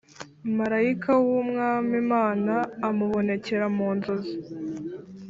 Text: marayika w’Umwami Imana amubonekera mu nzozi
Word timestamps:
marayika 0.57 1.11
w’Umwami 1.25 1.93
Imana 2.05 2.53
amubonekera 2.87 3.65
mu 3.77 3.87
nzozi 3.97 4.35